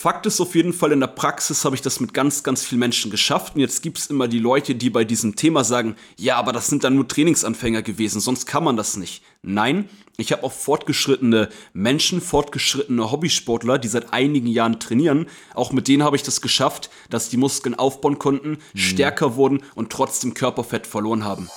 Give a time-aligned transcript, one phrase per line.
[0.00, 2.78] Fakt ist auf jeden Fall, in der Praxis habe ich das mit ganz, ganz vielen
[2.78, 3.54] Menschen geschafft.
[3.54, 6.68] Und jetzt gibt es immer die Leute, die bei diesem Thema sagen, ja, aber das
[6.68, 9.22] sind dann nur Trainingsanfänger gewesen, sonst kann man das nicht.
[9.42, 15.26] Nein, ich habe auch fortgeschrittene Menschen, fortgeschrittene Hobbysportler, die seit einigen Jahren trainieren.
[15.52, 18.78] Auch mit denen habe ich das geschafft, dass die Muskeln aufbauen konnten, mhm.
[18.78, 21.50] stärker wurden und trotzdem Körperfett verloren haben.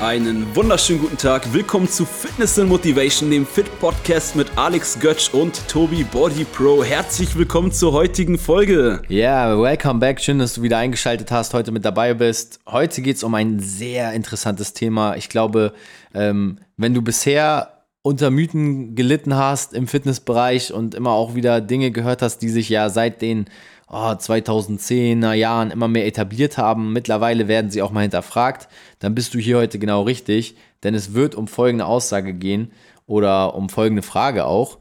[0.00, 1.50] Einen wunderschönen guten Tag.
[1.54, 6.84] Willkommen zu Fitness and Motivation, dem Fit Podcast mit Alex Götsch und Tobi Body Pro.
[6.84, 9.00] Herzlich willkommen zur heutigen Folge.
[9.08, 10.20] Ja, yeah, welcome back.
[10.20, 12.60] Schön, dass du wieder eingeschaltet hast, heute mit dabei bist.
[12.66, 15.16] Heute geht es um ein sehr interessantes Thema.
[15.16, 15.72] Ich glaube,
[16.12, 17.75] ähm, wenn du bisher
[18.06, 22.68] unter Mythen gelitten hast im Fitnessbereich und immer auch wieder Dinge gehört hast, die sich
[22.68, 23.46] ja seit den
[23.88, 26.92] oh, 2010er Jahren immer mehr etabliert haben.
[26.92, 28.68] Mittlerweile werden sie auch mal hinterfragt.
[29.00, 32.70] Dann bist du hier heute genau richtig, denn es wird um folgende Aussage gehen
[33.06, 34.78] oder um folgende Frage auch.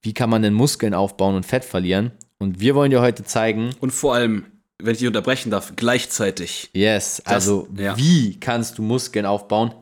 [0.00, 2.12] Wie kann man denn Muskeln aufbauen und Fett verlieren?
[2.38, 3.70] Und wir wollen dir heute zeigen.
[3.80, 4.44] Und vor allem,
[4.78, 6.70] wenn ich dich unterbrechen darf, gleichzeitig.
[6.74, 7.96] Yes, also das, ja.
[7.96, 9.72] wie kannst du Muskeln aufbauen?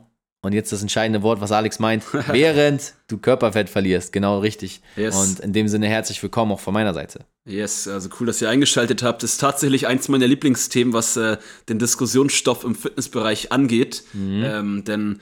[0.41, 4.13] Und jetzt das entscheidende Wort, was Alex meint, während du Körperfett verlierst.
[4.13, 4.81] Genau richtig.
[4.95, 5.15] Yes.
[5.15, 7.25] Und in dem Sinne herzlich willkommen auch von meiner Seite.
[7.45, 9.23] Yes, also cool, dass ihr eingeschaltet habt.
[9.23, 11.37] Das ist tatsächlich eins meiner Lieblingsthemen, was äh,
[11.69, 14.03] den Diskussionsstoff im Fitnessbereich angeht.
[14.13, 14.43] Mhm.
[14.45, 15.19] Ähm, denn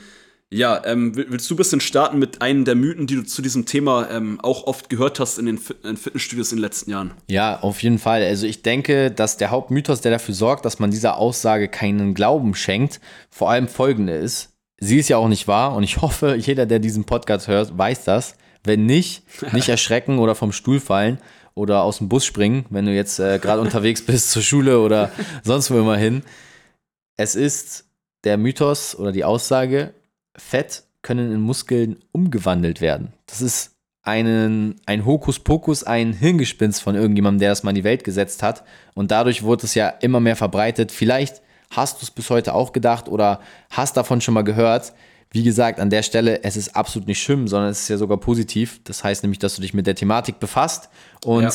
[0.51, 3.65] ja, ähm, willst du ein bisschen starten mit einem der Mythen, die du zu diesem
[3.65, 7.13] Thema ähm, auch oft gehört hast in den Fit in Fitnessstudios in den letzten Jahren?
[7.27, 8.23] Ja, auf jeden Fall.
[8.23, 12.53] Also ich denke, dass der Hauptmythos, der dafür sorgt, dass man dieser Aussage keinen Glauben
[12.53, 14.54] schenkt, vor allem folgende ist.
[14.77, 18.03] Sie ist ja auch nicht wahr und ich hoffe, jeder, der diesen Podcast hört, weiß
[18.03, 18.35] das.
[18.63, 19.23] Wenn nicht,
[19.53, 21.19] nicht erschrecken oder vom Stuhl fallen
[21.53, 25.11] oder aus dem Bus springen, wenn du jetzt äh, gerade unterwegs bist zur Schule oder
[25.43, 26.23] sonst wo immer hin.
[27.15, 27.85] Es ist
[28.23, 29.93] der Mythos oder die Aussage,
[30.35, 33.13] Fett können in Muskeln umgewandelt werden.
[33.27, 38.03] Das ist einen, ein Hokuspokus, ein Hirngespinst von irgendjemandem, der das mal in die Welt
[38.03, 38.63] gesetzt hat.
[38.93, 40.91] Und dadurch wurde es ja immer mehr verbreitet.
[40.91, 41.41] Vielleicht
[41.75, 44.93] hast du es bis heute auch gedacht oder hast davon schon mal gehört.
[45.31, 48.17] Wie gesagt, an der Stelle, es ist absolut nicht schlimm, sondern es ist ja sogar
[48.17, 48.79] positiv.
[48.83, 50.89] Das heißt nämlich, dass du dich mit der Thematik befasst
[51.25, 51.51] und ja.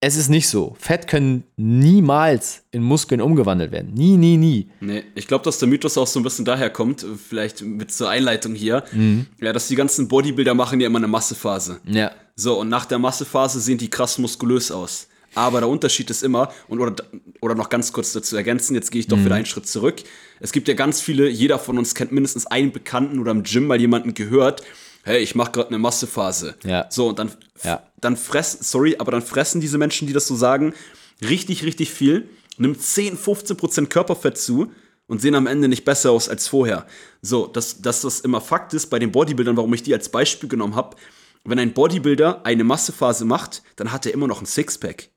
[0.00, 0.76] es ist nicht so.
[0.78, 3.92] Fett können niemals in Muskeln umgewandelt werden.
[3.94, 4.68] Nie, nie, nie.
[4.80, 8.08] Nee, ich glaube, dass der Mythos auch so ein bisschen daher kommt, vielleicht mit zur
[8.08, 9.26] Einleitung hier, mhm.
[9.40, 11.80] ja, dass die ganzen Bodybuilder machen ja immer eine Massephase.
[11.86, 12.12] Ja.
[12.36, 15.08] So, und nach der Massephase sehen die krass muskulös aus.
[15.34, 16.94] Aber der Unterschied ist immer, und oder,
[17.40, 19.24] oder noch ganz kurz dazu ergänzen, jetzt gehe ich doch mhm.
[19.24, 20.02] wieder einen Schritt zurück.
[20.40, 23.66] Es gibt ja ganz viele, jeder von uns kennt mindestens einen Bekannten oder im Gym
[23.66, 24.62] mal jemanden gehört,
[25.04, 26.54] hey, ich mache gerade eine Massephase.
[26.64, 26.86] Ja.
[26.90, 27.30] So, und dann,
[27.62, 27.82] ja.
[28.00, 30.74] dann fressen, sorry, aber dann fressen diese Menschen, die das so sagen,
[31.20, 34.72] richtig, richtig viel, nimmt 10, 15 Prozent Körperfett zu
[35.06, 36.86] und sehen am Ende nicht besser aus als vorher.
[37.20, 40.48] So, dass, dass das immer Fakt ist bei den Bodybuildern, warum ich die als Beispiel
[40.48, 40.96] genommen habe.
[41.44, 45.10] Wenn ein Bodybuilder eine Massephase macht, dann hat er immer noch ein Sixpack.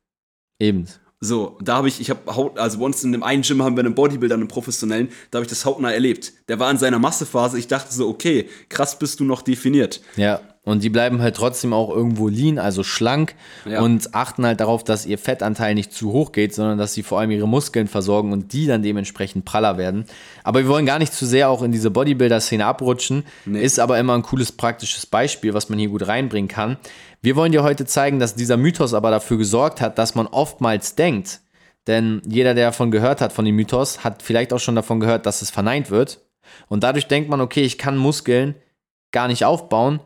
[0.59, 0.87] Eben.
[1.19, 3.83] So, da habe ich, ich habe also bei uns in dem einen Gym haben wir
[3.83, 6.33] einen Bodybuilder, einen professionellen, da habe ich das hautnah erlebt.
[6.47, 10.01] Der war in seiner Massephase, ich dachte so, okay, krass bist du noch definiert.
[10.15, 10.41] Ja.
[10.67, 13.79] Und die bleiben halt trotzdem auch irgendwo lean, also schlank ja.
[13.81, 17.21] und achten halt darauf, dass ihr Fettanteil nicht zu hoch geht, sondern dass sie vor
[17.21, 20.05] allem ihre Muskeln versorgen und die dann dementsprechend praller werden.
[20.43, 23.23] Aber wir wollen gar nicht zu sehr auch in diese Bodybuilder-Szene abrutschen.
[23.45, 23.63] Nee.
[23.63, 26.75] Ist aber immer ein cooles praktisches Beispiel, was man hier gut reinbringen kann.
[27.21, 30.95] Wir wollen dir heute zeigen, dass dieser Mythos aber dafür gesorgt hat, dass man oftmals
[30.95, 31.41] denkt,
[31.87, 35.25] denn jeder, der davon gehört hat, von dem Mythos, hat vielleicht auch schon davon gehört,
[35.25, 36.21] dass es verneint wird.
[36.67, 38.55] Und dadurch denkt man, okay, ich kann Muskeln
[39.11, 40.01] gar nicht aufbauen,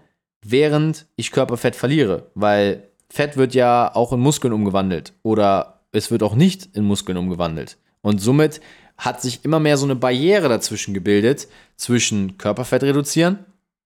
[0.45, 6.23] während ich Körperfett verliere, weil Fett wird ja auch in Muskeln umgewandelt oder es wird
[6.23, 7.78] auch nicht in Muskeln umgewandelt.
[8.01, 8.61] Und somit
[8.97, 13.39] hat sich immer mehr so eine Barriere dazwischen gebildet, zwischen Körperfett reduzieren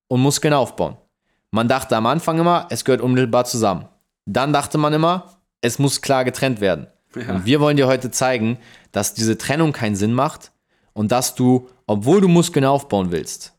[0.08, 0.96] und Muskeln aufbauen.
[1.50, 3.86] Man dachte am Anfang immer, es gehört unmittelbar zusammen.
[4.26, 6.86] Dann dachte man immer, es muss klar getrennt werden.
[7.14, 7.34] Ja.
[7.34, 8.58] Und wir wollen dir heute zeigen,
[8.92, 10.52] dass diese Trennung keinen Sinn macht
[10.92, 13.54] und dass du, obwohl du Muskeln aufbauen willst,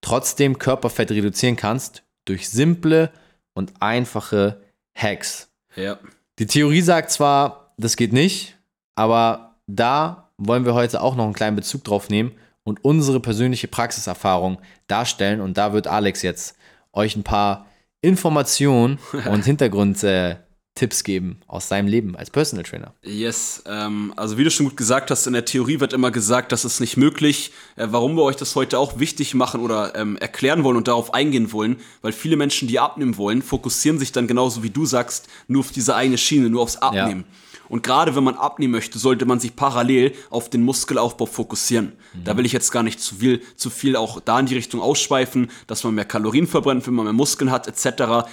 [0.00, 3.10] trotzdem Körperfett reduzieren kannst durch simple
[3.54, 4.60] und einfache
[4.94, 5.48] Hacks.
[5.76, 5.98] Ja.
[6.38, 8.56] Die Theorie sagt zwar, das geht nicht,
[8.94, 12.32] aber da wollen wir heute auch noch einen kleinen Bezug drauf nehmen
[12.64, 15.40] und unsere persönliche Praxiserfahrung darstellen.
[15.40, 16.56] Und da wird Alex jetzt
[16.94, 17.66] euch ein paar
[18.00, 18.98] Informationen
[19.30, 20.44] und Hintergründe
[20.74, 22.94] Tipps geben aus seinem Leben als Personal Trainer.
[23.04, 26.50] Yes, ähm, also wie du schon gut gesagt hast, in der Theorie wird immer gesagt,
[26.50, 27.52] das ist nicht möglich.
[27.76, 31.14] Äh, warum wir euch das heute auch wichtig machen oder ähm, erklären wollen und darauf
[31.14, 35.28] eingehen wollen, weil viele Menschen, die abnehmen wollen, fokussieren sich dann genauso wie du sagst,
[35.46, 37.24] nur auf diese eine Schiene, nur aufs Abnehmen.
[37.28, 37.43] Ja.
[37.68, 41.92] Und gerade wenn man abnehmen möchte, sollte man sich parallel auf den Muskelaufbau fokussieren.
[42.14, 42.24] Mhm.
[42.24, 44.80] Da will ich jetzt gar nicht zu viel, zu viel auch da in die Richtung
[44.80, 48.28] ausschweifen, dass man mehr Kalorien verbrennt, wenn man mehr Muskeln hat, etc.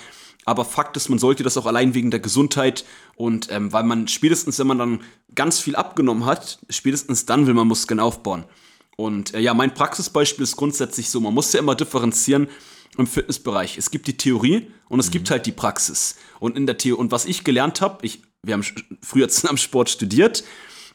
[0.45, 2.83] Aber Fakt ist, man sollte das auch allein wegen der Gesundheit
[3.16, 5.01] und ähm, weil man spätestens, wenn man dann
[5.36, 8.45] ganz viel abgenommen hat, spätestens dann will man Muskeln aufbauen.
[8.98, 12.48] Und äh, ja, mein Praxisbeispiel ist grundsätzlich so, man muss ja immer differenzieren
[12.98, 13.77] im Fitnessbereich.
[13.77, 15.12] Es gibt die Theorie und es mhm.
[15.12, 16.16] gibt halt die Praxis.
[16.39, 18.64] Und in der Theorie, und was ich gelernt habe, ich, wir haben
[19.02, 20.44] früher zusammen Sport studiert.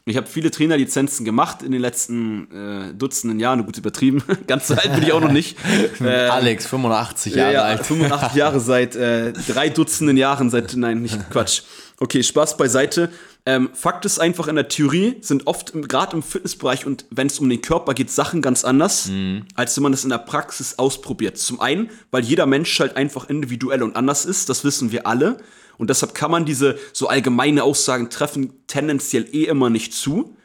[0.05, 4.23] Ich habe viele Trainerlizenzen gemacht in den letzten äh, Dutzenden Jahren, gut übertrieben.
[4.47, 5.57] Ganz so alt bin ich auch noch nicht.
[5.99, 7.85] Äh, Alex, 85 Jahre ja, alt.
[7.85, 11.63] 85 Jahre seit äh, drei Dutzenden Jahren, seit, nein, nicht Quatsch.
[11.99, 13.09] Okay, Spaß beiseite.
[13.47, 17.39] Ähm, Fakt ist einfach, in der Theorie sind oft, gerade im Fitnessbereich und wenn es
[17.39, 19.45] um den Körper geht, Sachen ganz anders, mhm.
[19.55, 21.39] als wenn man das in der Praxis ausprobiert.
[21.39, 25.37] Zum einen, weil jeder Mensch halt einfach individuell und anders ist, das wissen wir alle.
[25.77, 30.36] Und deshalb kann man diese so allgemeine Aussagen treffen tendenziell eh immer nicht zu.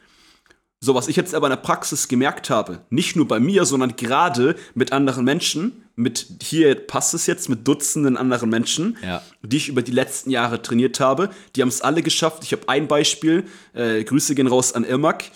[0.85, 3.95] So, was ich jetzt aber in der Praxis gemerkt habe, nicht nur bei mir, sondern
[3.95, 9.23] gerade mit anderen Menschen, mit hier passt es jetzt, mit Dutzenden anderen Menschen, ja.
[9.43, 11.31] die ich über die letzten Jahre trainiert habe.
[11.55, 12.43] Die haben es alle geschafft.
[12.43, 13.45] Ich habe ein Beispiel,
[13.75, 15.27] äh, Grüße gehen raus an Irmak.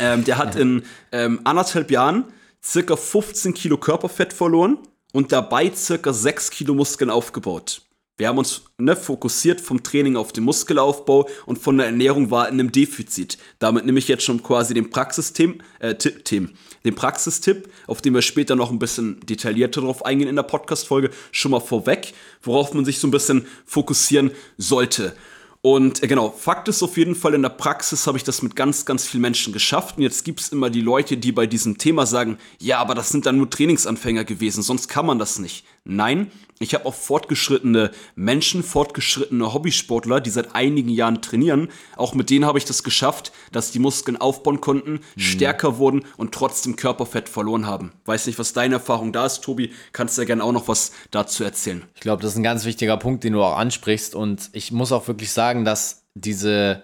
[0.00, 0.82] Ähm, der hat in
[1.12, 2.24] ähm, anderthalb Jahren
[2.60, 4.78] circa 15 Kilo Körperfett verloren
[5.12, 7.82] und dabei circa 6 Kilo Muskeln aufgebaut.
[8.18, 12.48] Wir haben uns ne, fokussiert vom Training auf den Muskelaufbau und von der Ernährung war
[12.48, 13.36] in einem Defizit.
[13.58, 18.56] Damit nehme ich jetzt schon quasi den Praxistipp, äh, den Praxistipp, auf den wir später
[18.56, 23.00] noch ein bisschen detaillierter drauf eingehen in der Podcast-Folge, schon mal vorweg, worauf man sich
[23.00, 25.14] so ein bisschen fokussieren sollte.
[25.60, 28.56] Und äh, genau, Fakt ist auf jeden Fall, in der Praxis habe ich das mit
[28.56, 29.98] ganz, ganz vielen Menschen geschafft.
[29.98, 33.10] Und jetzt gibt es immer die Leute, die bei diesem Thema sagen, ja, aber das
[33.10, 35.66] sind dann nur Trainingsanfänger gewesen, sonst kann man das nicht.
[35.88, 41.68] Nein, ich habe auch fortgeschrittene Menschen, fortgeschrittene Hobbysportler, die seit einigen Jahren trainieren.
[41.96, 45.20] Auch mit denen habe ich das geschafft, dass die Muskeln aufbauen konnten, mhm.
[45.20, 47.92] stärker wurden und trotzdem Körperfett verloren haben.
[48.06, 49.70] Weiß nicht, was deine Erfahrung da ist, Tobi.
[49.92, 51.82] Kannst du ja gerne auch noch was dazu erzählen.
[51.94, 54.14] Ich glaube, das ist ein ganz wichtiger Punkt, den du auch ansprichst.
[54.14, 56.82] Und ich muss auch wirklich sagen, dass diese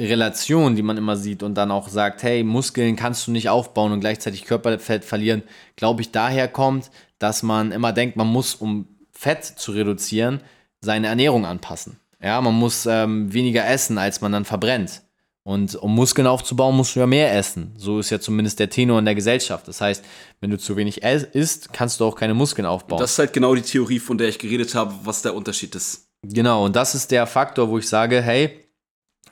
[0.00, 3.90] Relation, die man immer sieht und dann auch sagt, hey, Muskeln kannst du nicht aufbauen
[3.90, 5.42] und gleichzeitig Körperfett verlieren,
[5.74, 10.40] glaube ich, daher kommt, dass man immer denkt, man muss, um Fett zu reduzieren,
[10.80, 11.98] seine Ernährung anpassen.
[12.22, 15.02] Ja, man muss ähm, weniger essen, als man dann verbrennt.
[15.44, 17.72] Und um Muskeln aufzubauen, musst du ja mehr essen.
[17.78, 19.66] So ist ja zumindest der Tenor in der Gesellschaft.
[19.66, 20.04] Das heißt,
[20.40, 23.00] wenn du zu wenig isst, kannst du auch keine Muskeln aufbauen.
[23.00, 26.08] Das ist halt genau die Theorie, von der ich geredet habe, was der Unterschied ist.
[26.22, 28.60] Genau, und das ist der Faktor, wo ich sage, hey,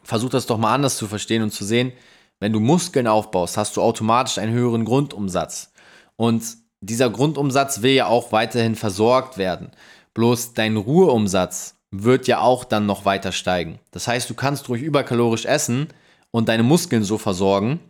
[0.04, 1.92] versuch das doch mal anders zu verstehen und zu sehen,
[2.40, 5.72] wenn du Muskeln aufbaust, hast du automatisch einen höheren Grundumsatz.
[6.16, 6.44] Und
[6.86, 9.70] dieser Grundumsatz will ja auch weiterhin versorgt werden.
[10.14, 13.78] Bloß dein Ruheumsatz wird ja auch dann noch weiter steigen.
[13.90, 15.88] Das heißt, du kannst ruhig überkalorisch essen
[16.30, 17.80] und deine Muskeln so versorgen.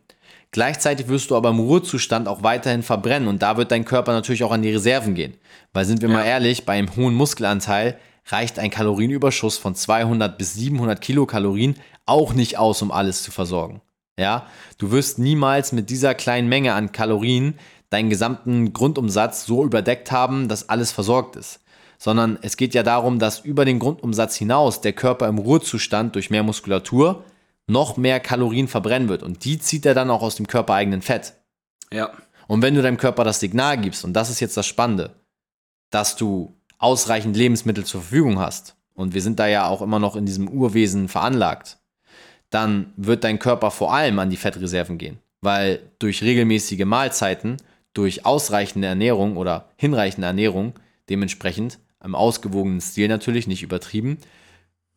[0.50, 4.44] Gleichzeitig wirst du aber im Ruhezustand auch weiterhin verbrennen und da wird dein Körper natürlich
[4.44, 5.34] auch an die Reserven gehen.
[5.72, 6.16] Weil sind wir ja.
[6.16, 7.98] mal ehrlich, bei einem hohen Muskelanteil
[8.28, 11.76] reicht ein Kalorienüberschuss von 200 bis 700 Kilokalorien
[12.06, 13.82] auch nicht aus, um alles zu versorgen.
[14.18, 14.46] Ja,
[14.78, 17.58] du wirst niemals mit dieser kleinen Menge an Kalorien
[17.96, 21.60] deinen gesamten Grundumsatz so überdeckt haben, dass alles versorgt ist.
[21.98, 26.28] Sondern es geht ja darum, dass über den Grundumsatz hinaus der Körper im Ruhezustand durch
[26.28, 27.24] mehr Muskulatur
[27.66, 29.22] noch mehr Kalorien verbrennen wird.
[29.22, 31.32] Und die zieht er dann auch aus dem körpereigenen Fett.
[31.90, 32.10] Ja.
[32.46, 35.14] Und wenn du deinem Körper das Signal gibst, und das ist jetzt das Spannende,
[35.90, 40.16] dass du ausreichend Lebensmittel zur Verfügung hast, und wir sind da ja auch immer noch
[40.16, 41.78] in diesem Urwesen veranlagt,
[42.50, 45.18] dann wird dein Körper vor allem an die Fettreserven gehen.
[45.40, 47.56] Weil durch regelmäßige Mahlzeiten
[47.96, 50.74] durch ausreichende Ernährung oder hinreichende Ernährung,
[51.08, 54.18] dementsprechend im ausgewogenen Stil natürlich, nicht übertrieben,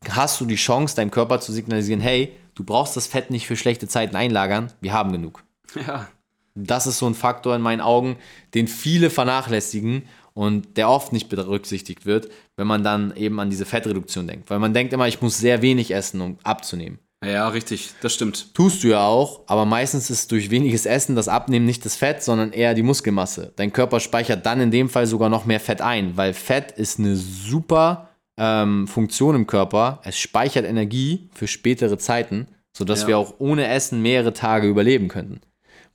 [0.07, 3.55] hast du die Chance, deinem Körper zu signalisieren, hey, du brauchst das Fett nicht für
[3.55, 5.43] schlechte Zeiten einlagern, wir haben genug.
[5.85, 6.07] Ja.
[6.55, 8.17] Das ist so ein Faktor in meinen Augen,
[8.53, 10.03] den viele vernachlässigen
[10.33, 14.49] und der oft nicht berücksichtigt wird, wenn man dann eben an diese Fettreduktion denkt.
[14.49, 16.99] Weil man denkt immer, ich muss sehr wenig essen, um abzunehmen.
[17.23, 18.53] Ja, richtig, das stimmt.
[18.53, 22.23] Tust du ja auch, aber meistens ist durch weniges Essen das Abnehmen nicht das Fett,
[22.23, 23.51] sondern eher die Muskelmasse.
[23.57, 26.97] Dein Körper speichert dann in dem Fall sogar noch mehr Fett ein, weil Fett ist
[26.97, 29.99] eine super ähm, Funktion im Körper.
[30.05, 33.07] Es speichert Energie für spätere Zeiten, sodass ja.
[33.09, 35.41] wir auch ohne Essen mehrere Tage überleben könnten.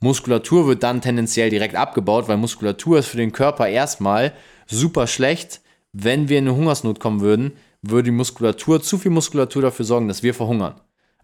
[0.01, 4.33] Muskulatur wird dann tendenziell direkt abgebaut, weil Muskulatur ist für den Körper erstmal
[4.67, 5.61] super schlecht.
[5.91, 10.07] Wenn wir in eine Hungersnot kommen würden, würde die Muskulatur, zu viel Muskulatur dafür sorgen,
[10.07, 10.75] dass wir verhungern.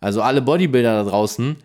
[0.01, 1.55] Also alle Bodybuilder da draußen,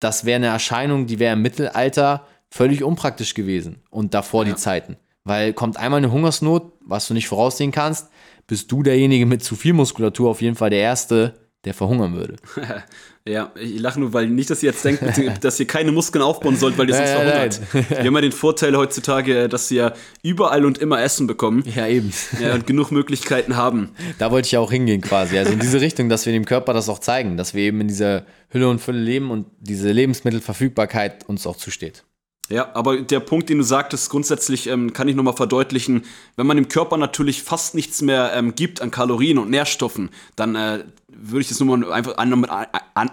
[0.00, 4.52] das wäre eine Erscheinung, die wäre im Mittelalter völlig unpraktisch gewesen und davor ja.
[4.52, 4.96] die Zeiten.
[5.24, 8.08] Weil kommt einmal eine Hungersnot, was du nicht voraussehen kannst,
[8.46, 12.36] bist du derjenige mit zu viel Muskulatur auf jeden Fall der Erste, der verhungern würde.
[13.26, 15.02] ja, ich lache nur, weil nicht, dass ihr jetzt denkt,
[15.44, 17.60] dass ihr keine Muskeln aufbauen sollt, weil ihr sonst verhungert.
[17.90, 21.62] Wir haben ja den Vorteil heutzutage, dass wir überall und immer Essen bekommen.
[21.74, 22.12] Ja, eben.
[22.40, 23.90] Ja, und genug Möglichkeiten haben.
[24.18, 25.38] Da wollte ich ja auch hingehen quasi.
[25.38, 27.88] Also in diese Richtung, dass wir dem Körper das auch zeigen, dass wir eben in
[27.88, 32.04] dieser Hülle und Fülle leben und diese Lebensmittelverfügbarkeit uns auch zusteht.
[32.50, 36.04] Ja, aber der Punkt, den du sagtest, grundsätzlich ähm, kann ich nochmal verdeutlichen,
[36.36, 40.54] wenn man dem Körper natürlich fast nichts mehr ähm, gibt an Kalorien und Nährstoffen, dann
[40.54, 40.84] äh,
[41.20, 43.10] würde ich das nur mal einfach an, an, an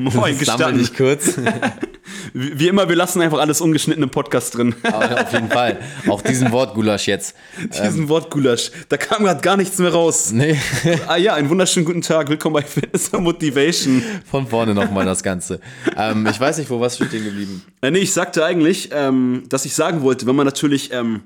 [0.00, 0.78] Moin, gestanden.
[0.78, 1.38] dich kurz.
[2.32, 4.74] Wie, immer, wir lassen einfach alles ungeschnitten im Podcast drin.
[4.82, 5.78] Aber auf jeden Fall.
[6.08, 7.34] Auch diesen Wortgulasch jetzt.
[7.72, 8.08] Diesen ähm.
[8.08, 8.72] Wortgulasch.
[8.88, 10.32] Da kam gerade gar nichts mehr raus.
[10.32, 10.58] Nee.
[11.06, 12.28] ah ja, einen wunderschönen guten Tag.
[12.28, 14.02] Willkommen bei Fitness Motivation.
[14.28, 15.60] Von vorne nochmal das Ganze.
[15.96, 17.62] ähm, ich weiß nicht, wo was steht geblieben.
[17.80, 21.22] Äh, nee, ich sagte eigentlich, ähm, dass ich sagen wollte, wenn man natürlich ähm,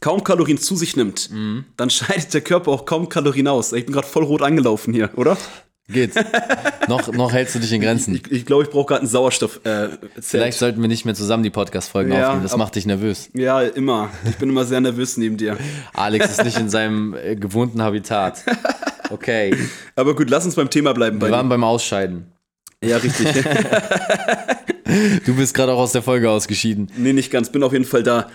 [0.00, 1.64] kaum Kalorien zu sich nimmt, mhm.
[1.76, 3.72] dann scheidet der Körper auch kaum Kalorien aus.
[3.72, 5.36] Ich bin gerade voll rot angelaufen hier, oder?
[5.88, 6.14] Geht.
[6.88, 8.16] noch, noch hältst du dich in Grenzen.
[8.16, 9.60] Ich glaube, ich, glaub, ich brauche gerade einen Sauerstoff.
[9.64, 12.42] Äh, Vielleicht sollten wir nicht mehr zusammen die Podcast-Folgen ja, aufnehmen.
[12.42, 13.30] Das ab, macht dich nervös.
[13.34, 14.10] Ja, immer.
[14.28, 15.56] Ich bin immer sehr nervös neben dir.
[15.92, 18.42] Alex ist nicht in seinem äh, gewohnten Habitat.
[19.10, 19.56] Okay.
[19.94, 21.20] Aber gut, lass uns beim Thema bleiben.
[21.20, 22.32] Wir waren beim Ausscheiden.
[22.82, 23.28] Ja, richtig.
[25.24, 26.90] du bist gerade auch aus der Folge ausgeschieden.
[26.96, 27.50] Nee, nicht ganz.
[27.50, 28.28] Bin auf jeden Fall da.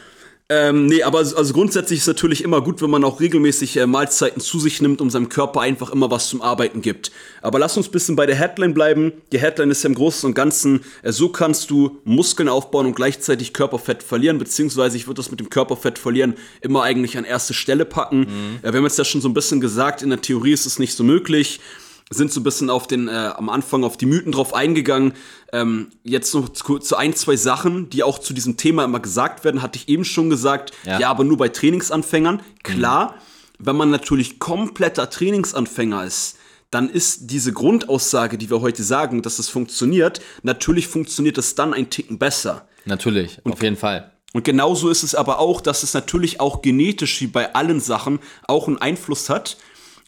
[0.54, 3.88] Ähm, nee, aber also grundsätzlich ist es natürlich immer gut, wenn man auch regelmäßig äh,
[3.88, 7.14] Mahlzeiten zu sich nimmt und seinem Körper einfach immer was zum Arbeiten gibt.
[7.42, 9.14] Aber lass uns ein bisschen bei der Headline bleiben.
[9.32, 12.98] Die Headline ist ja im Großen und Ganzen, äh, so kannst du Muskeln aufbauen und
[12.98, 17.54] gleichzeitig Körperfett verlieren, beziehungsweise ich würde das mit dem Körperfett verlieren immer eigentlich an erste
[17.54, 18.20] Stelle packen.
[18.20, 18.60] Mhm.
[18.62, 20.80] Äh, wir haben jetzt ja schon so ein bisschen gesagt, in der Theorie ist es
[20.80, 21.62] nicht so möglich
[22.12, 25.14] sind so ein bisschen auf den, äh, am Anfang auf die Mythen drauf eingegangen.
[25.54, 29.44] Ähm, jetzt noch zu, zu, ein, zwei Sachen, die auch zu diesem Thema immer gesagt
[29.44, 30.72] werden, hatte ich eben schon gesagt.
[30.86, 32.42] Ja, ja aber nur bei Trainingsanfängern.
[32.64, 33.16] Klar,
[33.60, 33.66] mhm.
[33.66, 36.38] wenn man natürlich kompletter Trainingsanfänger ist,
[36.70, 41.74] dann ist diese Grundaussage, die wir heute sagen, dass es funktioniert, natürlich funktioniert es dann
[41.74, 42.68] ein Ticken besser.
[42.86, 44.12] Natürlich, und, auf jeden Fall.
[44.34, 48.20] Und genauso ist es aber auch, dass es natürlich auch genetisch wie bei allen Sachen
[48.48, 49.58] auch einen Einfluss hat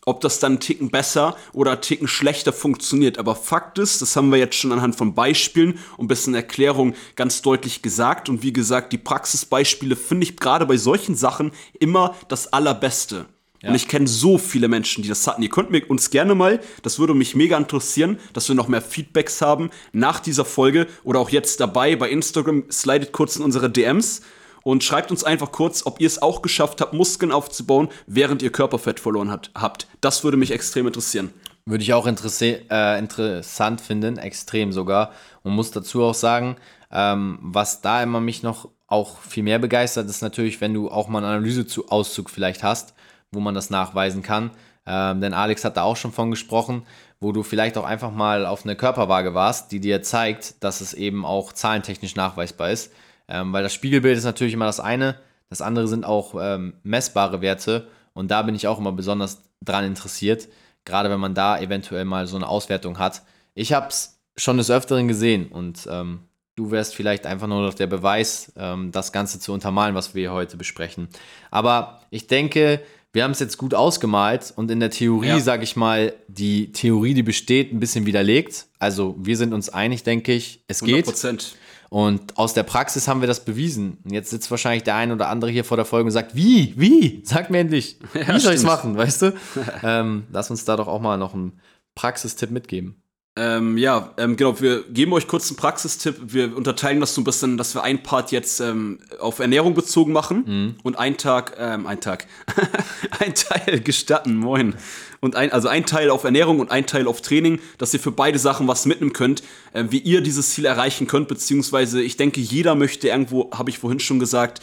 [0.06, 3.18] ob das dann einen Ticken besser oder einen Ticken schlechter funktioniert.
[3.18, 6.94] Aber Fakt ist, das haben wir jetzt schon anhand von Beispielen und ein bisschen Erklärung
[7.16, 8.30] ganz deutlich gesagt.
[8.30, 13.26] Und wie gesagt, die Praxisbeispiele finde ich gerade bei solchen Sachen immer das Allerbeste.
[13.64, 13.70] Ja.
[13.70, 15.42] Und ich kenne so viele Menschen, die das hatten.
[15.42, 18.82] Ihr könnt mir uns gerne mal, das würde mich mega interessieren, dass wir noch mehr
[18.82, 22.66] Feedbacks haben nach dieser Folge oder auch jetzt dabei bei Instagram.
[22.70, 24.22] Slidet kurz in unsere DMs
[24.64, 28.52] und schreibt uns einfach kurz, ob ihr es auch geschafft habt, Muskeln aufzubauen, während ihr
[28.52, 29.88] Körperfett verloren hat, habt.
[30.02, 31.34] Das würde mich extrem interessieren.
[31.66, 35.12] Würde ich auch äh, interessant finden, extrem sogar.
[35.44, 36.58] Und muss dazu auch sagen,
[36.92, 41.08] ähm, was da immer mich noch auch viel mehr begeistert, ist natürlich, wenn du auch
[41.08, 42.94] mal einen Analyseauszug vielleicht hast,
[43.32, 44.52] wo man das nachweisen kann.
[44.86, 46.84] Ähm, denn Alex hat da auch schon von gesprochen,
[47.20, 50.94] wo du vielleicht auch einfach mal auf eine Körperwaage warst, die dir zeigt, dass es
[50.94, 52.92] eben auch zahlentechnisch nachweisbar ist.
[53.28, 55.16] Ähm, weil das Spiegelbild ist natürlich immer das eine,
[55.50, 59.86] das andere sind auch ähm, messbare Werte und da bin ich auch immer besonders dran
[59.86, 60.48] interessiert,
[60.86, 63.22] gerade wenn man da eventuell mal so eine Auswertung hat.
[63.54, 66.22] Ich habe es schon des Öfteren gesehen und ähm,
[66.56, 70.32] du wärst vielleicht einfach nur noch der Beweis, ähm, das Ganze zu untermalen, was wir
[70.32, 71.08] heute besprechen.
[71.52, 75.40] Aber ich denke, wir haben es jetzt gut ausgemalt und in der Theorie, ja.
[75.40, 78.66] sage ich mal, die Theorie, die besteht, ein bisschen widerlegt.
[78.80, 80.86] Also wir sind uns einig, denke ich, es 100%.
[80.86, 81.58] geht.
[81.94, 84.00] Und aus der Praxis haben wir das bewiesen.
[84.04, 86.74] Und jetzt sitzt wahrscheinlich der ein oder andere hier vor der Folge und sagt, wie,
[86.76, 87.22] wie?
[87.24, 89.34] Sag mir endlich, ja, wie soll ich es machen, weißt du?
[89.84, 91.60] ähm, lass uns da doch auch mal noch einen
[91.94, 92.96] Praxistipp mitgeben.
[93.36, 96.18] Ähm, ja, ähm, genau, wir geben euch kurz einen Praxistipp.
[96.28, 100.14] Wir unterteilen das so ein bisschen, dass wir ein Part jetzt ähm, auf Ernährung bezogen
[100.14, 100.76] machen mhm.
[100.84, 102.28] und ein Tag, ähm, ein Tag,
[103.20, 104.76] ein Teil gestatten, moin.
[105.20, 108.12] Und ein, also ein Teil auf Ernährung und ein Teil auf Training, dass ihr für
[108.12, 109.42] beide Sachen was mitnehmen könnt,
[109.74, 113.80] äh, wie ihr dieses Ziel erreichen könnt, beziehungsweise ich denke, jeder möchte irgendwo, habe ich
[113.80, 114.60] vorhin schon gesagt,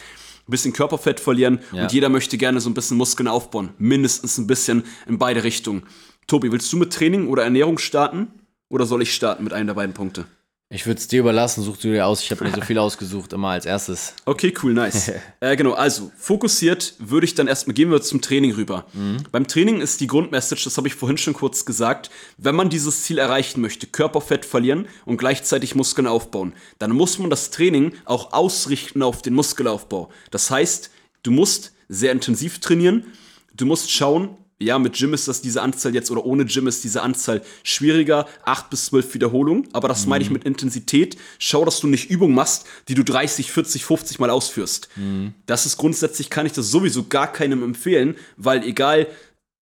[0.47, 1.83] ein bisschen Körperfett verlieren ja.
[1.83, 3.71] und jeder möchte gerne so ein bisschen Muskeln aufbauen.
[3.79, 5.83] Mindestens ein bisschen in beide Richtungen.
[6.27, 8.27] Tobi, willst du mit Training oder Ernährung starten?
[8.71, 10.25] Oder soll ich starten mit einem der beiden Punkte?
[10.69, 12.23] Ich würde es dir überlassen, such du dir aus.
[12.23, 14.13] Ich habe mir so viel ausgesucht, immer als erstes.
[14.23, 15.11] Okay, cool, nice.
[15.41, 18.85] äh, genau, also fokussiert würde ich dann erstmal, gehen wir zum Training rüber.
[18.93, 19.17] Mhm.
[19.33, 23.03] Beim Training ist die Grundmessage, das habe ich vorhin schon kurz gesagt, wenn man dieses
[23.03, 28.31] Ziel erreichen möchte, Körperfett verlieren und gleichzeitig Muskeln aufbauen, dann muss man das Training auch
[28.31, 30.09] ausrichten auf den Muskelaufbau.
[30.29, 30.91] Das heißt,
[31.23, 33.07] du musst sehr intensiv trainieren,
[33.53, 36.83] du musst schauen, ja, mit Gym ist das diese Anzahl jetzt oder ohne Gym ist
[36.83, 40.09] diese Anzahl schwieriger, acht bis zwölf Wiederholungen, aber das mhm.
[40.09, 40.33] meine ich mhm.
[40.35, 41.17] mit Intensität.
[41.39, 44.89] Schau, dass du nicht Übungen machst, die du 30, 40, 50 Mal ausführst.
[44.95, 45.33] Mhm.
[45.45, 49.07] Das ist grundsätzlich, kann ich das sowieso gar keinem empfehlen, weil egal,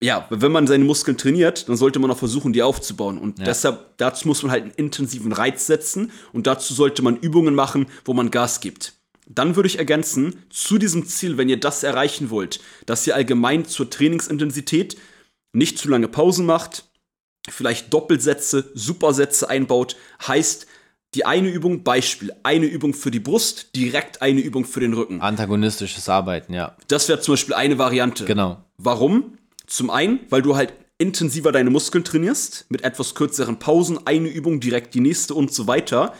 [0.02, 3.18] ja, wenn man seine Muskeln trainiert, dann sollte man auch versuchen, die aufzubauen.
[3.18, 3.44] Und ja.
[3.44, 7.86] deshalb, dazu muss man halt einen intensiven Reiz setzen und dazu sollte man Übungen machen,
[8.04, 8.94] wo man Gas gibt.
[9.32, 13.64] Dann würde ich ergänzen, zu diesem Ziel, wenn ihr das erreichen wollt, dass ihr allgemein
[13.64, 14.96] zur Trainingsintensität
[15.52, 16.84] nicht zu lange Pausen macht,
[17.48, 19.96] vielleicht Doppelsätze, Supersätze einbaut,
[20.26, 20.66] heißt,
[21.14, 25.20] die eine Übung, Beispiel, eine Übung für die Brust, direkt eine Übung für den Rücken.
[25.20, 26.76] Antagonistisches Arbeiten, ja.
[26.88, 28.24] Das wäre zum Beispiel eine Variante.
[28.24, 28.64] Genau.
[28.78, 29.38] Warum?
[29.66, 34.58] Zum einen, weil du halt intensiver deine Muskeln trainierst, mit etwas kürzeren Pausen, eine Übung,
[34.58, 36.14] direkt die nächste und so weiter.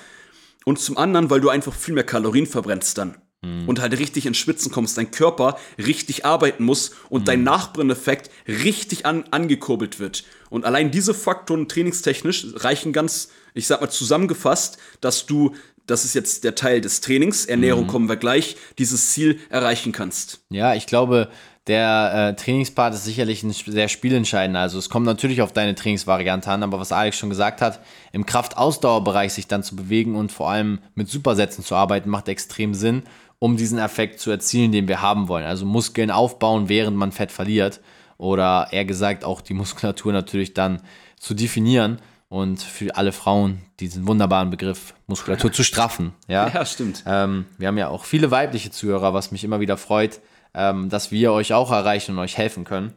[0.71, 3.17] Und zum anderen, weil du einfach viel mehr Kalorien verbrennst dann.
[3.43, 3.69] Mhm.
[3.69, 7.25] Und halt richtig ins Schwitzen kommst, dein Körper richtig arbeiten muss und mhm.
[7.25, 10.23] dein Nachbrenneffekt richtig an, angekurbelt wird.
[10.49, 16.15] Und allein diese Faktoren trainingstechnisch reichen ganz, ich sag mal zusammengefasst, dass du das ist
[16.15, 17.89] jetzt der Teil des Trainings, Ernährung mhm.
[17.89, 20.41] kommen wir gleich, dieses Ziel erreichen kannst.
[20.51, 21.31] Ja, ich glaube,
[21.67, 24.61] der äh, Trainingspart ist sicherlich ein sehr spielentscheidender.
[24.61, 27.81] Also es kommt natürlich auf deine Trainingsvariante an, aber was Alex schon gesagt hat,
[28.13, 32.73] im Kraftausdauerbereich sich dann zu bewegen und vor allem mit Supersätzen zu arbeiten, macht extrem
[32.75, 33.03] Sinn,
[33.39, 35.45] um diesen Effekt zu erzielen, den wir haben wollen.
[35.45, 37.81] Also Muskeln aufbauen, während man Fett verliert.
[38.17, 40.83] Oder eher gesagt, auch die Muskulatur natürlich dann
[41.19, 46.13] zu definieren und für alle Frauen diesen wunderbaren Begriff Muskulatur zu straffen.
[46.29, 47.03] Ja, ja stimmt.
[47.07, 50.21] Ähm, wir haben ja auch viele weibliche Zuhörer, was mich immer wieder freut
[50.55, 52.95] ähm, dass wir euch auch erreichen und euch helfen können.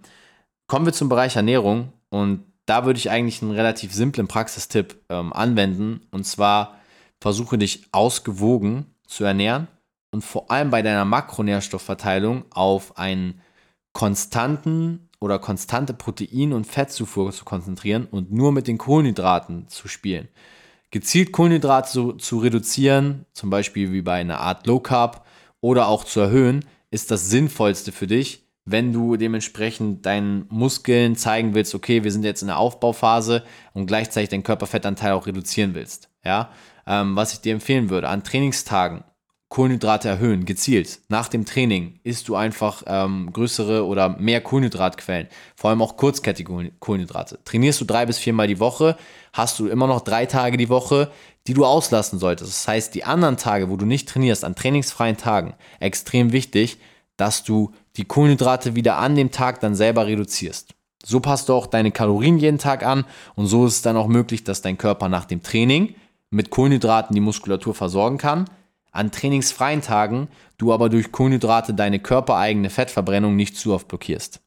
[0.68, 5.34] Kommen wir zum Bereich Ernährung und da würde ich eigentlich einen relativ simplen Praxistipp ähm,
[5.34, 6.78] anwenden und zwar
[7.20, 9.68] versuche dich ausgewogen zu ernähren
[10.12, 13.42] und vor allem bei deiner Makronährstoffverteilung auf einen
[13.94, 20.28] konstanten oder konstante Protein- und Fettzufuhr zu konzentrieren und nur mit den Kohlenhydraten zu spielen.
[20.92, 25.26] Gezielt Kohlenhydrate zu, zu reduzieren, zum Beispiel wie bei einer Art Low Carb
[25.62, 31.54] oder auch zu erhöhen, ist das Sinnvollste für dich, wenn du dementsprechend deinen Muskeln zeigen
[31.54, 36.10] willst, okay, wir sind jetzt in der Aufbauphase und gleichzeitig deinen Körperfettanteil auch reduzieren willst.
[36.24, 36.52] Ja,
[36.88, 39.04] ähm, was ich dir empfehlen würde, an Trainingstagen
[39.54, 41.02] Kohlenhydrate erhöhen, gezielt.
[41.10, 46.72] Nach dem Training isst du einfach ähm, größere oder mehr Kohlenhydratquellen, vor allem auch kurzkettige
[46.80, 47.38] Kohlenhydrate.
[47.46, 48.98] Trainierst du drei bis viermal die Woche,
[49.32, 51.12] hast du immer noch drei Tage die Woche,
[51.46, 52.50] die du auslassen solltest.
[52.50, 56.80] Das heißt, die anderen Tage, wo du nicht trainierst, an trainingsfreien Tagen, extrem wichtig,
[57.16, 60.74] dass du die Kohlenhydrate wieder an dem Tag dann selber reduzierst.
[61.06, 64.08] So passt du auch deine Kalorien jeden Tag an und so ist es dann auch
[64.08, 65.94] möglich, dass dein Körper nach dem Training
[66.32, 68.50] mit Kohlenhydraten die Muskulatur versorgen kann.
[68.94, 74.40] An trainingsfreien Tagen du aber durch Kohlenhydrate deine körpereigene Fettverbrennung nicht zu oft blockierst.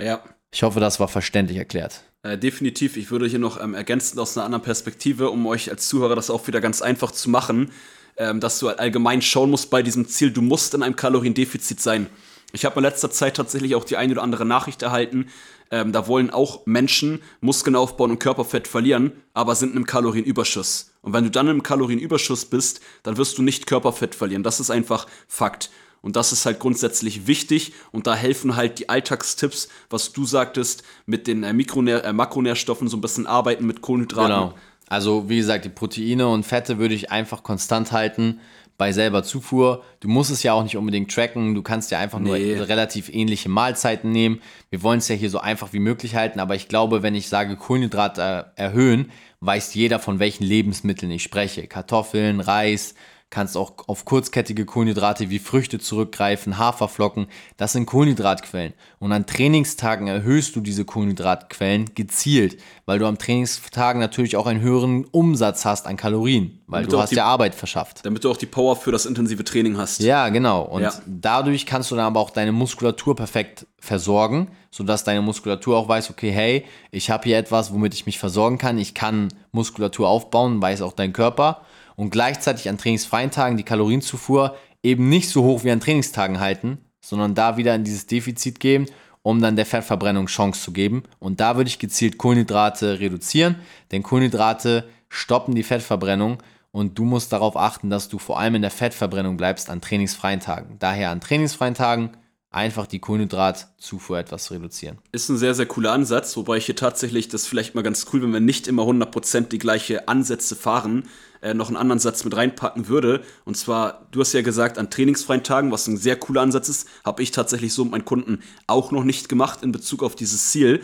[0.00, 0.22] Ja.
[0.52, 2.04] Ich hoffe, das war verständlich erklärt.
[2.22, 2.96] Äh, definitiv.
[2.96, 6.30] Ich würde hier noch ähm, ergänzen aus einer anderen Perspektive, um euch als Zuhörer das
[6.30, 7.70] auch wieder ganz einfach zu machen,
[8.18, 12.08] ähm, dass du allgemein schauen musst bei diesem Ziel, du musst in einem Kaloriendefizit sein.
[12.52, 15.28] Ich habe in letzter Zeit tatsächlich auch die eine oder andere Nachricht erhalten.
[15.70, 20.92] Ähm, da wollen auch Menschen Muskeln aufbauen und Körperfett verlieren, aber sind in einem Kalorienüberschuss.
[21.02, 24.42] Und wenn du dann im Kalorienüberschuss bist, dann wirst du nicht Körperfett verlieren.
[24.42, 25.70] Das ist einfach Fakt.
[26.00, 30.84] Und das ist halt grundsätzlich wichtig und da helfen halt die Alltagstipps, was du sagtest,
[31.06, 34.30] mit den äh, Mikronähr äh, Makronährstoffen so ein bisschen arbeiten mit Kohlenhydraten.
[34.30, 34.54] Genau.
[34.88, 38.40] Also wie gesagt, die Proteine und Fette würde ich einfach konstant halten
[38.78, 39.82] bei selber Zufuhr.
[40.00, 42.54] Du musst es ja auch nicht unbedingt tracken, du kannst ja einfach nee.
[42.54, 44.40] nur relativ ähnliche Mahlzeiten nehmen.
[44.70, 47.28] Wir wollen es ja hier so einfach wie möglich halten, aber ich glaube, wenn ich
[47.28, 49.10] sage Kohlenhydrate erhöhen,
[49.40, 51.66] weiß jeder, von welchen Lebensmitteln ich spreche.
[51.66, 52.94] Kartoffeln, Reis,
[53.30, 57.26] kannst auch auf kurzkettige Kohlenhydrate wie Früchte zurückgreifen, Haferflocken,
[57.58, 58.72] das sind Kohlenhydratquellen.
[58.98, 64.60] Und an Trainingstagen erhöhst du diese Kohlenhydratquellen gezielt, weil du am Trainingstagen natürlich auch einen
[64.60, 68.04] höheren Umsatz hast an Kalorien, weil damit du, hast die, ja Arbeit verschafft.
[68.04, 70.00] Damit du auch die Power für das intensive Training hast.
[70.00, 70.62] Ja, genau.
[70.62, 70.92] Und ja.
[71.06, 76.10] dadurch kannst du dann aber auch deine Muskulatur perfekt versorgen, sodass deine Muskulatur auch weiß,
[76.10, 80.62] okay, hey, ich habe hier etwas, womit ich mich versorgen kann, ich kann Muskulatur aufbauen,
[80.62, 81.60] weiß auch dein Körper
[81.98, 86.78] und gleichzeitig an trainingsfreien Tagen die Kalorienzufuhr eben nicht so hoch wie an Trainingstagen halten,
[87.00, 88.86] sondern da wieder in dieses Defizit geben,
[89.22, 91.02] um dann der Fettverbrennung Chance zu geben.
[91.18, 93.56] Und da würde ich gezielt Kohlenhydrate reduzieren,
[93.90, 96.38] denn Kohlenhydrate stoppen die Fettverbrennung
[96.70, 100.38] und du musst darauf achten, dass du vor allem in der Fettverbrennung bleibst an trainingsfreien
[100.38, 100.76] Tagen.
[100.78, 102.12] Daher an trainingsfreien Tagen
[102.50, 104.98] einfach die Kohlenhydratzufuhr etwas reduzieren.
[105.12, 108.22] Ist ein sehr, sehr cooler Ansatz, wobei ich hier tatsächlich, das vielleicht mal ganz cool,
[108.22, 111.04] wenn wir nicht immer 100% die gleiche Ansätze fahren,
[111.42, 113.22] äh, noch einen anderen Satz mit reinpacken würde.
[113.44, 116.88] Und zwar, du hast ja gesagt, an trainingsfreien Tagen, was ein sehr cooler Ansatz ist,
[117.04, 120.50] habe ich tatsächlich so mit meinen Kunden auch noch nicht gemacht in Bezug auf dieses
[120.50, 120.82] Ziel.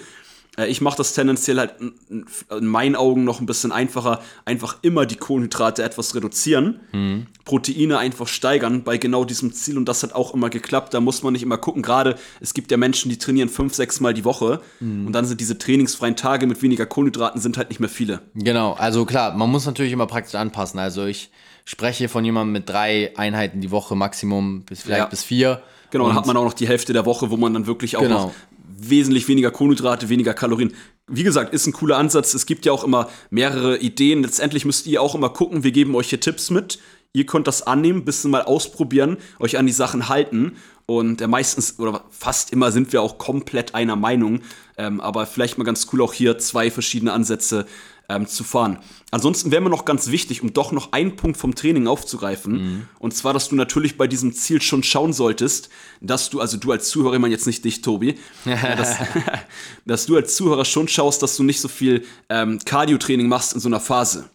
[0.57, 4.21] Äh, ich mache das tendenziell halt in meinen Augen noch ein bisschen einfacher.
[4.45, 7.27] Einfach immer die Kohlenhydrate etwas reduzieren, mhm.
[7.45, 10.95] Proteine einfach steigern bei genau diesem Ziel und das hat auch immer geklappt.
[10.95, 11.83] Da muss man nicht immer gucken.
[11.83, 15.07] Gerade es gibt ja Menschen, die trainieren fünf, sechs Mal die Woche mhm.
[15.07, 18.23] und dann sind diese trainingsfreien Tage mit weniger Kohlenhydraten sind halt nicht mehr viele.
[18.35, 20.79] Genau, also klar, man muss natürlich immer praktisch anpassen.
[20.79, 21.31] Also ich
[21.65, 25.07] spreche von jemandem mit drei Einheiten die Woche Maximum bis vielleicht ja.
[25.07, 25.63] bis vier.
[25.91, 28.03] Genau, dann hat man auch noch die Hälfte der Woche, wo man dann wirklich auch
[28.03, 28.27] genau.
[28.27, 28.33] noch
[28.67, 30.73] wesentlich weniger Kohlenhydrate, weniger Kalorien.
[31.07, 32.35] Wie gesagt, ist ein cooler Ansatz.
[32.35, 34.23] Es gibt ja auch immer mehrere Ideen.
[34.23, 35.65] Letztendlich müsst ihr auch immer gucken.
[35.65, 36.79] Wir geben euch hier Tipps mit.
[37.13, 40.57] Ihr könnt das annehmen, bisschen mal ausprobieren, euch an die Sachen halten.
[40.87, 44.41] Und äh, meistens oder fast immer sind wir auch komplett einer Meinung.
[44.77, 47.67] Ähm, aber vielleicht mal ganz cool auch hier zwei verschiedene Ansätze
[48.09, 48.79] ähm, zu fahren.
[49.11, 52.53] Ansonsten wäre mir noch ganz wichtig, um doch noch einen Punkt vom Training aufzugreifen.
[52.53, 52.89] Mhm.
[52.99, 55.69] Und zwar, dass du natürlich bei diesem Ziel schon schauen solltest,
[56.01, 58.97] dass du, also du als Zuhörer, ich meine jetzt nicht dich, Tobi, äh, dass,
[59.87, 63.61] dass, du als Zuhörer schon schaust, dass du nicht so viel ähm, Cardio-Training machst in
[63.61, 64.29] so einer Phase.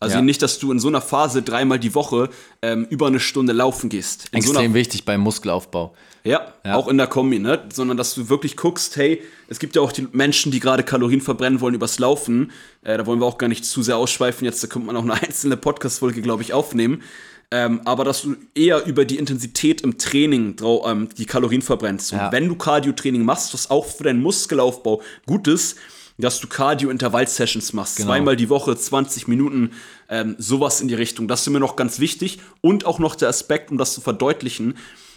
[0.00, 0.22] Also ja.
[0.22, 2.30] nicht, dass du in so einer Phase dreimal die Woche
[2.62, 4.28] ähm, über eine Stunde laufen gehst.
[4.30, 5.94] In Extrem so wichtig beim Muskelaufbau.
[6.24, 7.64] Ja, ja, auch in der Kombi, ne?
[7.72, 11.20] Sondern dass du wirklich guckst, hey, es gibt ja auch die Menschen, die gerade Kalorien
[11.20, 12.52] verbrennen wollen übers Laufen.
[12.82, 14.44] Äh, da wollen wir auch gar nicht zu sehr ausschweifen.
[14.44, 17.02] Jetzt da kommt man auch eine einzelne Podcast-Folge, glaube ich, aufnehmen.
[17.50, 22.12] Ähm, aber dass du eher über die Intensität im Training ähm, die Kalorien verbrennst.
[22.12, 22.26] Ja.
[22.26, 25.78] Und wenn du Cardio-Training machst, was auch für deinen Muskelaufbau gut ist,
[26.18, 27.96] dass du Cardio-Intervall-Sessions machst.
[27.96, 28.08] Genau.
[28.08, 29.70] Zweimal die Woche, 20 Minuten,
[30.08, 31.28] ähm, sowas in die Richtung.
[31.28, 32.40] Das ist mir noch ganz wichtig.
[32.60, 34.76] Und auch noch der Aspekt, um das zu verdeutlichen,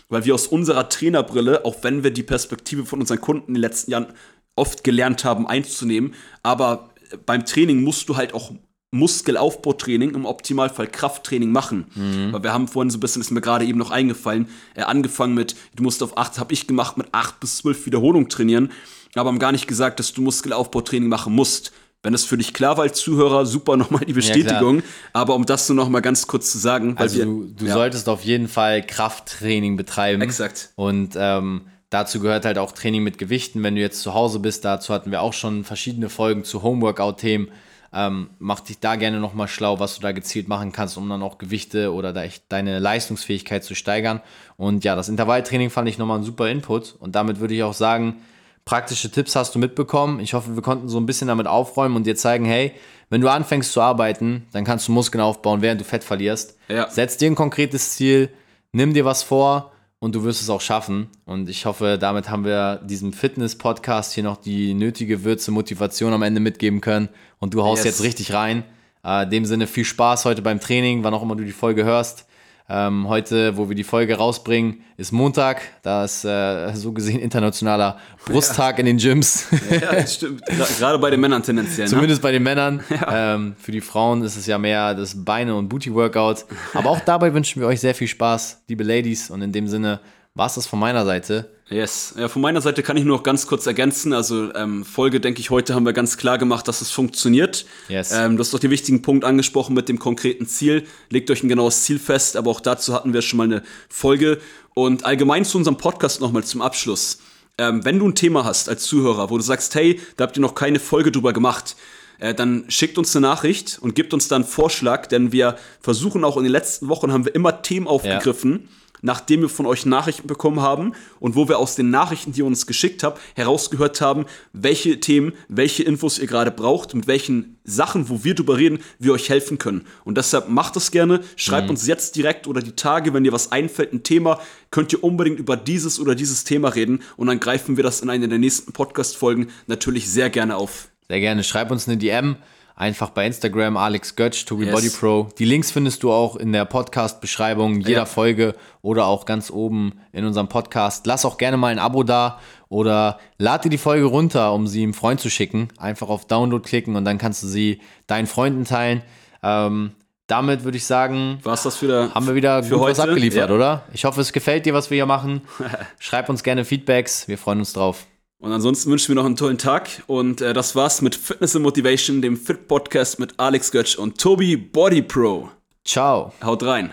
[0.10, 3.62] weil wir aus unserer Trainerbrille, auch wenn wir die Perspektive von unseren Kunden in den
[3.62, 4.08] letzten Jahren
[4.56, 6.90] oft gelernt haben einzunehmen, aber
[7.26, 8.52] beim Training musst du halt auch
[8.92, 11.86] Muskelaufbautraining, im Optimalfall Krafttraining machen.
[11.96, 12.34] Mhm.
[12.34, 15.34] Weil wir haben vorhin so ein bisschen, ist mir gerade eben noch eingefallen, äh, angefangen
[15.34, 18.70] mit, du musst auf acht, habe ich gemacht, mit acht bis zwölf Wiederholungen trainieren
[19.16, 21.72] aber haben gar nicht gesagt, dass du Muskelaufbautraining machen musst.
[22.04, 24.78] Wenn es für dich klar war als Zuhörer, super nochmal die Bestätigung.
[24.78, 26.96] Ja, aber um das nur nochmal ganz kurz zu sagen.
[26.98, 27.74] also wir, du, du ja.
[27.74, 30.22] solltest auf jeden Fall Krafttraining betreiben.
[30.22, 30.72] Exakt.
[30.76, 33.62] Und ähm, dazu gehört halt auch Training mit Gewichten.
[33.62, 37.50] Wenn du jetzt zu Hause bist, dazu hatten wir auch schon verschiedene Folgen zu Homeworkout-Themen.
[37.94, 41.22] Ähm, mach dich da gerne nochmal schlau, was du da gezielt machen kannst, um dann
[41.22, 44.22] auch Gewichte oder da echt deine Leistungsfähigkeit zu steigern.
[44.56, 46.96] Und ja, das Intervalltraining fand ich nochmal ein super Input.
[47.00, 48.22] Und damit würde ich auch sagen,
[48.64, 50.20] praktische Tipps hast du mitbekommen.
[50.20, 52.74] Ich hoffe, wir konnten so ein bisschen damit aufräumen und dir zeigen, hey,
[53.10, 56.58] wenn du anfängst zu arbeiten, dann kannst du Muskeln aufbauen, während du Fett verlierst.
[56.70, 56.90] Ja.
[56.90, 58.30] Setz dir ein konkretes Ziel,
[58.72, 59.71] nimm dir was vor
[60.02, 61.08] und du wirst es auch schaffen.
[61.26, 66.24] Und ich hoffe, damit haben wir diesem Fitness-Podcast hier noch die nötige Würze, Motivation am
[66.24, 67.08] Ende mitgeben können.
[67.38, 68.00] Und du haust yes.
[68.00, 68.64] jetzt richtig rein.
[69.06, 71.84] Äh, in dem Sinne viel Spaß heute beim Training, wann auch immer du die Folge
[71.84, 72.26] hörst.
[72.74, 75.62] Ähm, heute, wo wir die Folge rausbringen, ist Montag.
[75.82, 78.80] Da ist äh, so gesehen internationaler Brusttag ja.
[78.80, 79.48] in den Gyms.
[79.70, 80.42] Ja, das stimmt.
[80.80, 81.88] Gerade bei den Männern tendenziell.
[81.88, 81.90] Ne?
[81.90, 82.24] Zumindest ne?
[82.24, 82.82] bei den Männern.
[82.92, 83.36] Ja.
[83.36, 86.46] Ähm, für die Frauen ist es ja mehr das Beine- und Booty-Workout.
[86.74, 89.32] Aber auch dabei wünschen wir euch sehr viel Spaß, liebe Ladies.
[89.32, 90.02] Und in dem Sinne
[90.36, 91.50] war es das von meiner Seite.
[91.72, 92.14] Yes.
[92.18, 94.12] Ja, von meiner Seite kann ich nur noch ganz kurz ergänzen.
[94.12, 97.66] Also ähm, Folge, denke ich, heute haben wir ganz klar gemacht, dass es funktioniert.
[97.88, 98.12] Yes.
[98.12, 100.86] Ähm, du hast doch den wichtigen Punkt angesprochen mit dem konkreten Ziel.
[101.10, 104.40] Legt euch ein genaues Ziel fest, aber auch dazu hatten wir schon mal eine Folge.
[104.74, 107.20] Und allgemein zu unserem Podcast nochmal zum Abschluss.
[107.58, 110.42] Ähm, wenn du ein Thema hast als Zuhörer, wo du sagst, hey, da habt ihr
[110.42, 111.78] noch keine Folge drüber gemacht,
[112.20, 116.26] äh, dann schickt uns eine Nachricht und gibt uns dann einen Vorschlag, denn wir versuchen
[116.26, 118.52] auch in den letzten Wochen haben wir immer Themen aufgegriffen.
[118.52, 122.40] Ja nachdem wir von euch Nachrichten bekommen haben und wo wir aus den Nachrichten, die
[122.40, 127.58] ihr uns geschickt habt, herausgehört haben, welche Themen, welche Infos ihr gerade braucht, mit welchen
[127.64, 129.86] Sachen, wo wir drüber reden, wir euch helfen können.
[130.04, 131.72] Und deshalb macht das gerne, schreibt mhm.
[131.72, 134.40] uns jetzt direkt oder die Tage, wenn dir was einfällt, ein Thema,
[134.72, 138.10] könnt ihr unbedingt über dieses oder dieses Thema reden und dann greifen wir das in
[138.10, 140.90] einer der nächsten Podcast-Folgen natürlich sehr gerne auf.
[141.08, 142.38] Sehr gerne, schreibt uns eine DM
[142.76, 144.74] Einfach bei Instagram Alex Götsch, Tobi yes.
[144.74, 145.30] Body Pro.
[145.38, 148.06] Die Links findest du auch in der Podcast-Beschreibung jeder ja.
[148.06, 151.06] Folge oder auch ganz oben in unserem Podcast.
[151.06, 154.84] Lass auch gerne mal ein Abo da oder lad dir die Folge runter, um sie
[154.84, 155.68] einem Freund zu schicken.
[155.78, 159.04] Einfach auf Download klicken und dann kannst du sie deinen Freunden teilen.
[159.44, 159.92] Ähm,
[160.28, 163.00] damit würde ich sagen, War's das für haben wir wieder für gut heute?
[163.00, 163.56] was abgeliefert, ja.
[163.56, 163.84] oder?
[163.92, 165.42] Ich hoffe, es gefällt dir, was wir hier machen.
[166.00, 168.06] Schreib uns gerne Feedbacks, wir freuen uns drauf.
[168.42, 170.04] Und ansonsten wünschen wir noch einen tollen Tag.
[170.08, 174.20] Und äh, das war's mit Fitness and Motivation, dem Fit Podcast mit Alex Götsch und
[174.20, 175.50] Tobi Body Pro.
[175.86, 176.34] Ciao.
[176.44, 176.92] Haut rein.